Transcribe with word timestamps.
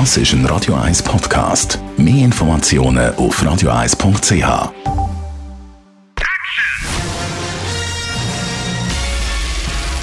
Das 0.00 0.16
ist 0.16 0.32
ein 0.32 0.44
Radio 0.46 0.74
1 0.74 1.04
Podcast. 1.04 1.78
Mehr 1.96 2.24
Informationen 2.24 3.14
auf 3.14 3.40
radio1.ch. 3.40 4.72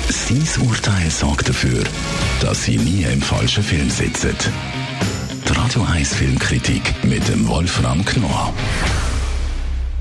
Sein 0.08 0.66
Urteil 0.66 1.12
sorgt 1.12 1.50
dafür, 1.50 1.84
dass 2.40 2.64
Sie 2.64 2.78
nie 2.78 3.04
im 3.04 3.22
falschen 3.22 3.62
Film 3.62 3.90
sitzen. 3.90 4.34
Die 5.46 5.52
Radio 5.52 5.84
1 5.84 6.16
Filmkritik 6.16 7.04
mit 7.04 7.28
dem 7.28 7.46
Wolfram 7.50 8.06
Knorr. 8.06 8.54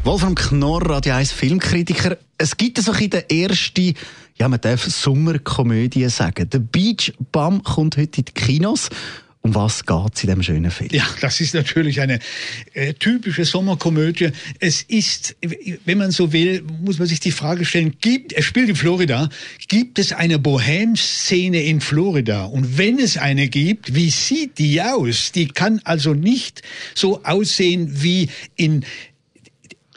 Wolfram 0.04 0.36
Knorr, 0.36 0.88
Radio 0.88 1.14
1 1.14 1.32
Filmkritiker. 1.32 2.16
Es 2.38 2.57
gibt 2.57 2.79
so 2.79 2.93
ein 2.93 3.11
der 3.11 3.29
erste, 3.29 3.95
ja, 4.36 4.48
man 4.48 4.61
darf 4.61 4.84
Sommerkomödie 4.84 6.09
sagen. 6.11 6.48
Der 6.48 6.61
Beach 6.61 7.12
Bum 7.32 7.64
kommt 7.64 7.96
heute 7.96 8.20
in 8.20 8.27
die 8.27 8.32
Kinos. 8.32 8.88
Um 9.43 9.54
was 9.54 9.86
geht 9.86 9.96
es 10.14 10.22
in 10.22 10.27
diesem 10.29 10.43
schönen 10.43 10.70
Film? 10.70 10.91
Ja, 10.92 11.06
das 11.23 11.41
ist 11.41 11.55
natürlich 11.55 12.02
eine 12.02 12.19
äh, 12.74 12.92
typische 12.92 13.46
Sommerkomödie. 13.46 14.32
Es 14.59 14.82
ist, 14.82 15.34
wenn 15.87 15.96
man 15.96 16.10
so 16.10 16.34
will, 16.34 16.62
muss 16.82 16.98
man 16.98 17.09
sich 17.09 17.20
die 17.20 17.30
Frage 17.30 17.65
stellen, 17.65 17.96
gibt, 18.02 18.34
er 18.34 18.42
spielt 18.42 18.68
in 18.68 18.77
Florida, 18.77 19.30
gibt 19.68 19.98
es 19.98 20.12
eine 20.12 20.38
Bohem-Szene 20.38 21.62
in 21.62 21.80
Florida? 21.80 22.45
Und 22.45 22.77
wenn 22.77 22.98
es 22.98 23.16
eine 23.16 23.48
gibt, 23.48 23.95
wie 23.95 24.10
sieht 24.10 24.59
die 24.59 24.82
aus? 24.82 25.32
Die 25.32 25.48
kann 25.48 25.80
also 25.84 26.12
nicht 26.12 26.60
so 26.95 27.24
aussehen 27.24 28.02
wie 28.02 28.29
in 28.57 28.84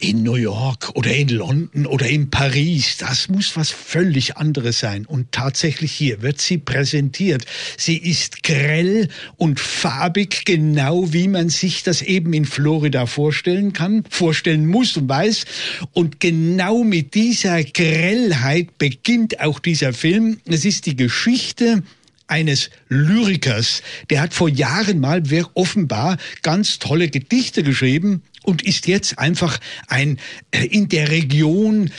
in 0.04 0.22
New 0.22 0.36
York 0.36 0.92
oder 0.96 1.16
in 1.16 1.30
London 1.30 1.86
oder 1.86 2.08
in 2.08 2.30
Paris. 2.30 2.98
Das 2.98 3.30
muss 3.30 3.56
was 3.56 3.70
völlig 3.70 4.36
anderes 4.36 4.80
sein. 4.80 5.06
Und 5.06 5.32
tatsächlich 5.32 5.94
hier 5.94 6.22
wird 6.22 6.42
sie 6.42 6.58
präsentiert. 6.58 7.46
Sie 7.78 7.98
ist 7.98 8.44
grell 8.44 9.08
und 9.38 9.62
farbig, 9.62 10.44
genau 10.44 11.14
wie 11.14 11.30
man 11.30 11.48
sich 11.48 11.84
das 11.84 12.02
eben 12.02 12.34
in 12.34 12.44
Florida 12.44 13.06
vorstellen 13.06 13.72
kann, 13.72 14.04
vorstellen 14.10 14.68
muss 14.68 14.98
und 14.98 15.08
weiß. 15.08 15.46
Und 15.94 16.20
genau 16.20 16.84
mit 16.84 17.14
dieser 17.14 17.64
Grellheit 17.64 18.78
beginnt 18.78 19.40
auch 19.40 19.60
dieser 19.60 19.94
Film. 19.94 20.40
Es 20.46 20.66
ist 20.66 20.86
die 20.86 20.98
Geschichte 20.98 21.82
eines 22.28 22.72
Lyrikers, 22.90 23.84
der 24.10 24.22
hat 24.22 24.34
vor 24.34 24.50
Jahren 24.50 25.00
mal 25.00 25.24
offenbar 25.54 26.18
ganz 26.42 26.80
tolle 26.80 27.10
Gedichte 27.10 27.64
geschrieben 27.64 28.24
und 28.44 28.62
ist 28.62 28.88
jetzt 28.88 29.20
einfach 29.20 29.60
ein 29.88 30.20
äh, 30.52 30.66
in 30.66 30.90
der 30.90 31.10
Region 31.10 31.90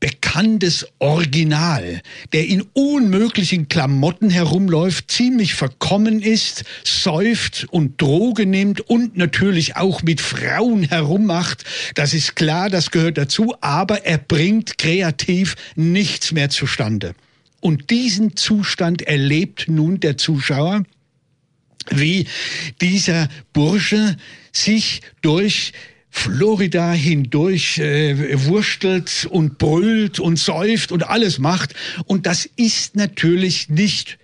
bekanntes 0.00 0.86
Original, 0.98 2.00
der 2.32 2.46
in 2.46 2.62
unmöglichen 2.72 3.68
Klamotten 3.68 4.30
herumläuft, 4.30 5.10
ziemlich 5.10 5.54
verkommen 5.54 6.22
ist, 6.22 6.64
säuft 6.84 7.66
und 7.70 8.00
Droge 8.00 8.46
nimmt 8.46 8.80
und 8.80 9.18
natürlich 9.18 9.76
auch 9.76 10.02
mit 10.02 10.22
Frauen 10.22 10.84
herummacht. 10.84 11.64
Das 11.94 12.14
ist 12.14 12.34
klar, 12.34 12.70
das 12.70 12.90
gehört 12.90 13.18
dazu, 13.18 13.54
aber 13.60 14.06
er 14.06 14.18
bringt 14.18 14.78
kreativ 14.78 15.54
nichts 15.76 16.32
mehr 16.32 16.48
zustande. 16.48 17.14
Und 17.60 17.90
diesen 17.90 18.36
Zustand 18.36 19.02
erlebt 19.02 19.66
nun 19.68 20.00
der 20.00 20.16
Zuschauer, 20.16 20.84
wie 21.88 22.26
dieser 22.80 23.28
Bursche 23.52 24.16
sich 24.52 25.00
durch 25.22 25.72
Florida 26.10 26.92
hindurch 26.92 27.78
äh, 27.78 28.44
wurstelt 28.46 29.28
und 29.30 29.58
brüllt 29.58 30.18
und 30.18 30.38
säuft 30.38 30.92
und 30.92 31.04
alles 31.08 31.38
macht. 31.38 31.74
Und 32.04 32.26
das 32.26 32.46
ist 32.56 32.96
natürlich 32.96 33.68
nicht 33.68 34.18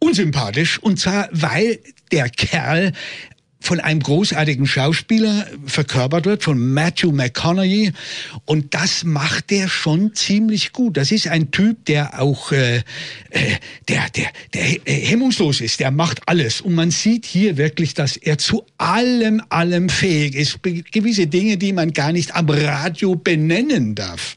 unsympathisch. 0.00 0.78
Und 0.78 0.98
zwar, 0.98 1.28
weil 1.30 1.78
der 2.10 2.28
Kerl 2.28 2.92
von 3.60 3.78
einem 3.78 4.00
großartigen 4.00 4.66
Schauspieler 4.66 5.46
verkörpert 5.66 6.24
wird, 6.24 6.42
von 6.42 6.72
Matthew 6.72 7.12
McConaughey. 7.12 7.92
Und 8.46 8.74
das 8.74 9.04
macht 9.04 9.50
der 9.50 9.68
schon 9.68 10.14
ziemlich 10.14 10.72
gut. 10.72 10.96
Das 10.96 11.12
ist 11.12 11.28
ein 11.28 11.50
Typ, 11.50 11.84
der 11.84 12.20
auch, 12.20 12.52
äh, 12.52 12.78
äh 13.30 13.56
der, 13.88 14.08
der, 14.10 14.30
der 14.54 14.88
äh, 14.88 15.06
hemmungslos 15.06 15.60
ist. 15.60 15.80
Der 15.80 15.90
macht 15.90 16.22
alles. 16.26 16.62
Und 16.62 16.74
man 16.74 16.90
sieht 16.90 17.26
hier 17.26 17.58
wirklich, 17.58 17.92
dass 17.92 18.16
er 18.16 18.38
zu 18.38 18.64
allem, 18.78 19.42
allem 19.50 19.90
fähig 19.90 20.34
ist. 20.34 20.62
Gewisse 20.62 21.26
Dinge, 21.26 21.58
die 21.58 21.74
man 21.74 21.92
gar 21.92 22.12
nicht 22.12 22.34
am 22.34 22.48
Radio 22.48 23.14
benennen 23.14 23.94
darf. 23.94 24.36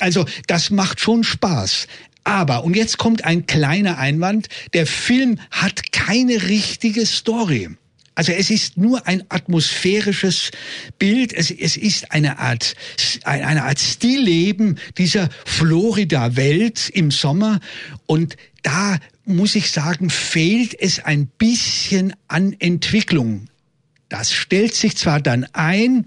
Also, 0.00 0.26
das 0.48 0.70
macht 0.70 1.00
schon 1.00 1.22
Spaß. 1.22 1.86
Aber, 2.24 2.64
und 2.64 2.76
jetzt 2.76 2.98
kommt 2.98 3.24
ein 3.24 3.46
kleiner 3.46 3.98
Einwand, 3.98 4.48
der 4.74 4.86
Film 4.86 5.38
hat 5.50 5.92
keine 5.92 6.48
richtige 6.48 7.06
Story. 7.06 7.70
Also 8.18 8.32
es 8.32 8.50
ist 8.50 8.76
nur 8.76 9.06
ein 9.06 9.22
atmosphärisches 9.28 10.50
Bild, 10.98 11.32
es, 11.32 11.52
es 11.52 11.76
ist 11.76 12.10
eine 12.10 12.40
Art, 12.40 12.74
eine 13.22 13.62
Art 13.62 13.78
Stillleben 13.78 14.80
dieser 14.96 15.28
Florida-Welt 15.44 16.90
im 16.92 17.12
Sommer 17.12 17.60
und 18.06 18.36
da 18.64 18.98
muss 19.24 19.54
ich 19.54 19.70
sagen, 19.70 20.10
fehlt 20.10 20.74
es 20.80 20.98
ein 20.98 21.28
bisschen 21.28 22.12
an 22.26 22.56
Entwicklung. 22.58 23.50
Das 24.08 24.32
stellt 24.32 24.74
sich 24.74 24.96
zwar 24.96 25.20
dann 25.20 25.46
ein, 25.52 26.06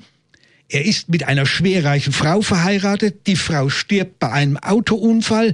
er 0.68 0.84
ist 0.84 1.08
mit 1.08 1.24
einer 1.30 1.46
schwerreichen 1.46 2.12
Frau 2.12 2.42
verheiratet, 2.42 3.26
die 3.26 3.38
Frau 3.38 3.70
stirbt 3.70 4.20
bei 4.20 4.30
einem 4.34 4.58
Autounfall, 4.58 5.54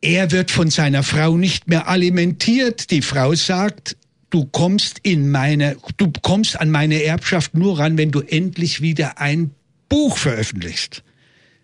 er 0.00 0.32
wird 0.32 0.50
von 0.50 0.70
seiner 0.70 1.02
Frau 1.02 1.36
nicht 1.36 1.68
mehr 1.68 1.88
alimentiert. 1.88 2.90
Die 2.90 3.02
Frau 3.02 3.34
sagt, 3.34 3.96
du 4.32 4.46
kommst 4.46 4.98
in 5.02 5.30
meine, 5.30 5.76
du 5.98 6.10
kommst 6.22 6.58
an 6.60 6.70
meine 6.70 7.02
Erbschaft 7.04 7.54
nur 7.54 7.78
ran, 7.78 7.98
wenn 7.98 8.10
du 8.10 8.20
endlich 8.20 8.80
wieder 8.80 9.18
ein 9.18 9.52
Buch 9.88 10.16
veröffentlichst. 10.16 11.04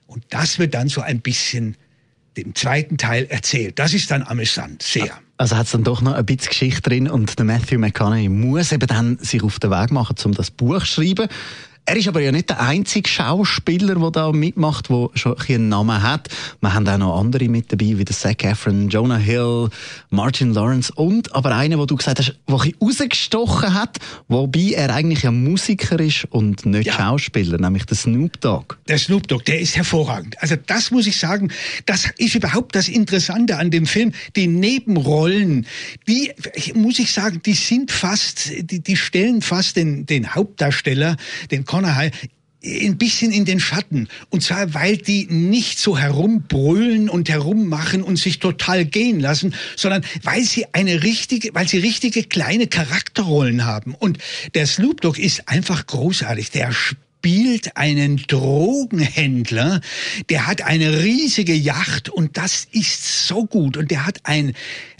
Und 0.07 0.25
das 0.31 0.59
wird 0.59 0.75
dann 0.75 0.89
so 0.89 1.01
ein 1.01 1.21
bisschen 1.21 1.77
dem 2.37 2.55
zweiten 2.55 2.99
Teil 2.99 3.27
erzählt. 3.29 3.79
Das 3.79 3.95
ist 3.95 4.11
dann 4.11 4.23
amüsant, 4.23 4.83
sehr. 4.83 5.19
Also 5.39 5.57
hat 5.57 5.67
es 5.67 5.73
dann 5.73 5.85
doch 5.85 6.03
noch 6.03 6.15
ein 6.15 6.27
bisschen 6.27 6.51
Geschichte 6.51 6.83
drin 6.83 7.09
und 7.09 7.39
der 7.39 7.47
Matthew 7.47 7.79
McConaughey 7.79 8.29
muss 8.29 8.73
eben 8.73 8.87
dann 8.87 9.19
sich 9.19 9.43
auf 9.43 9.59
den 9.59 9.71
Weg 9.71 9.91
machen, 9.91 10.17
um 10.25 10.35
das 10.35 10.51
Buch 10.51 10.81
zu 10.81 10.87
schreiben. 10.87 11.29
Er 11.89 11.97
ist 11.97 12.07
aber 12.07 12.21
ja 12.21 12.33
nicht 12.33 12.51
der 12.51 12.61
einzige 12.61 13.09
Schauspieler, 13.09 13.95
der 13.95 14.11
da 14.11 14.31
mitmacht, 14.31 14.91
der 14.91 15.09
schon 15.15 15.39
ein 15.39 15.55
einen 15.55 15.69
Namen 15.71 16.03
hat. 16.03 16.29
Wir 16.61 16.75
haben 16.75 16.87
auch 16.87 16.99
noch 16.99 17.19
andere 17.19 17.49
mit 17.49 17.73
dabei, 17.73 17.97
wie 17.97 18.05
der 18.05 18.15
Zac 18.15 18.45
Efron, 18.45 18.91
Jonah 18.91 19.17
Hill, 19.17 19.71
Martin 20.11 20.53
Lawrence 20.53 20.93
und 20.95 21.35
aber 21.35 21.57
einer, 21.57 21.79
wo 21.79 21.87
du 21.87 21.97
gesagt 21.97 22.19
hast, 22.19 22.37
der 22.47 22.61
ein 22.61 22.75
rausgestochen 22.79 23.73
hat, 23.73 23.97
wobei 24.29 24.73
er 24.75 24.95
eigentlich 24.95 25.27
ein 25.27 25.43
Musiker 25.43 25.99
ist 25.99 26.27
und 26.29 26.67
nicht 26.67 26.89
ja. 26.89 26.93
Schauspieler, 26.93 27.57
nämlich 27.57 27.87
der 27.87 27.97
Snoop 27.97 28.39
Dogg. 28.43 28.77
Der 28.87 28.99
Snoop 28.99 29.27
Dogg, 29.27 29.47
der 29.47 29.59
ist 29.59 29.75
hervorragend. 29.75 30.37
Also 30.43 30.57
das 30.67 30.91
muss 30.91 31.07
ich 31.07 31.19
sagen, 31.19 31.51
das 31.87 32.11
ist 32.19 32.35
überhaupt 32.35 32.75
das 32.75 32.89
Interessante 32.89 33.57
an 33.57 33.71
dem 33.71 33.87
Film. 33.87 34.13
Die 34.37 34.47
Nebenrollen, 34.47 35.67
die, 36.07 36.33
muss 36.75 36.99
ich 36.99 37.15
sagen, 37.15 37.41
die 37.47 37.55
sind 37.55 37.91
fast, 37.91 38.51
die, 38.61 38.81
die 38.81 38.97
stellen 38.97 39.41
fast 39.41 39.77
den, 39.77 40.05
den 40.05 40.35
Hauptdarsteller, 40.35 41.17
den 41.51 41.65
McConaughey 41.81 42.11
ein 42.65 42.99
bisschen 42.99 43.31
in 43.31 43.45
den 43.45 43.61
Schatten. 43.61 44.09
Und 44.31 44.43
zwar, 44.43 44.75
weil 44.75 44.97
die 44.97 45.27
nicht 45.31 45.79
so 45.79 45.97
herumbrüllen 45.97 47.09
und 47.09 47.29
herummachen 47.29 48.03
und 48.03 48.17
sich 48.17 48.41
total 48.41 48.85
gehen 48.85 49.21
lassen, 49.21 49.55
sondern 49.77 50.05
weil 50.25 50.43
sie 50.43 50.67
eine 50.73 51.05
richtige, 51.05 51.55
weil 51.55 51.69
sie 51.69 51.79
richtige 51.79 52.25
kleine 52.25 52.67
Charakterrollen 52.67 53.65
haben. 53.65 53.95
Und 53.95 54.19
der 54.55 54.67
Snoop 54.67 55.01
Dogg 55.01 55.21
ist 55.21 55.49
einfach 55.49 55.87
großartig. 55.87 56.51
Der 56.51 56.73
spielt 56.73 57.77
einen 57.77 58.17
Drogenhändler, 58.27 59.81
der 60.29 60.49
hat 60.49 60.63
eine 60.63 61.05
riesige 61.05 61.55
Yacht 61.55 62.09
und 62.09 62.37
das 62.37 62.67
ist 62.73 63.29
so 63.29 63.47
gut 63.47 63.77
und 63.77 63.93
der 63.93 64.05
hat 64.05 64.19
ein 64.25 64.53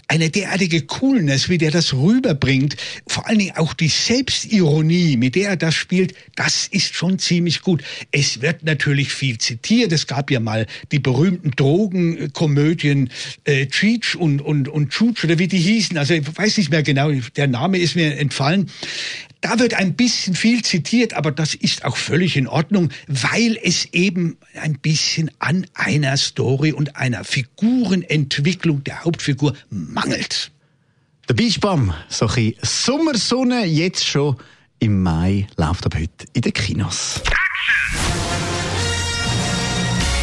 eine 0.09 0.31
derartige 0.31 0.81
Coolness, 0.81 1.49
wie 1.49 1.59
der 1.59 1.69
das 1.69 1.93
rüberbringt, 1.93 2.75
vor 3.07 3.27
allen 3.27 3.37
Dingen 3.37 3.55
auch 3.57 3.75
die 3.75 3.87
Selbstironie, 3.87 5.17
mit 5.17 5.35
der 5.35 5.49
er 5.49 5.55
das 5.55 5.75
spielt, 5.75 6.15
das 6.35 6.67
ist 6.67 6.95
schon 6.95 7.19
ziemlich 7.19 7.61
gut. 7.61 7.83
Es 8.11 8.41
wird 8.41 8.63
natürlich 8.63 9.13
viel 9.13 9.37
zitiert. 9.37 9.91
Es 9.91 10.07
gab 10.07 10.31
ja 10.31 10.39
mal 10.39 10.65
die 10.91 10.97
berühmten 10.97 11.51
Drogenkomödien 11.51 13.11
äh, 13.43 13.67
Cheech 13.67 14.15
und 14.15 14.41
und 14.41 14.67
und 14.67 14.89
Chooch 14.89 15.23
oder 15.23 15.37
wie 15.37 15.47
die 15.47 15.59
hießen. 15.59 15.95
Also 15.95 16.15
ich 16.15 16.37
weiß 16.37 16.57
nicht 16.57 16.71
mehr 16.71 16.81
genau, 16.81 17.11
der 17.35 17.47
Name 17.47 17.77
ist 17.77 17.95
mir 17.95 18.17
entfallen. 18.17 18.71
Da 19.41 19.57
wird 19.57 19.73
ein 19.73 19.95
bisschen 19.95 20.35
viel 20.35 20.63
zitiert, 20.63 21.13
aber 21.13 21.31
das 21.31 21.55
ist 21.55 21.85
auch 21.85 21.95
völlig 21.95 22.35
in 22.35 22.47
Ordnung, 22.47 22.89
weil 23.07 23.57
es 23.63 23.85
eben 23.93 24.37
ein 24.61 24.79
bisschen 24.79 25.31
an 25.39 25.65
einer 25.73 26.17
Story 26.17 26.73
und 26.73 26.97
einer 26.97 27.23
Figurenentwicklung 27.23 28.83
der 28.83 29.05
Hauptfigur 29.05 29.53
mangelt. 29.69 30.51
Der 31.29 31.35
Beachbum, 31.35 31.93
so 32.09 32.27
ein 32.27 32.53
Sommersonne, 32.61 33.65
jetzt 33.65 34.05
schon 34.05 34.35
im 34.79 35.03
Mai, 35.03 35.47
läuft 35.55 35.85
ab 35.85 35.95
heute 35.95 36.25
in 36.33 36.41
den 36.41 36.53
Kinos. 36.53 37.21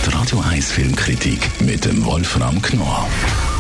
Die 0.05 0.11
Radio 0.11 0.41
1 0.41 0.73
Filmkritik 0.73 1.39
mit 1.61 1.85
dem 1.85 2.05
Wolfram 2.05 2.61
Knorr 2.61 3.09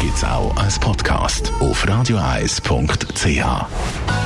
gibt's 0.01 0.23
auch 0.23 0.55
als 0.57 0.79
Podcast 0.79 1.51
auf 1.61 1.87
radioeis.ch. 1.89 4.26